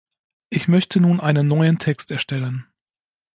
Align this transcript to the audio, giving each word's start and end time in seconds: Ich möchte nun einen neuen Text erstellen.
Ich 0.49 0.67
möchte 0.67 0.99
nun 0.99 1.19
einen 1.19 1.47
neuen 1.47 1.77
Text 1.77 2.09
erstellen. 2.09 2.65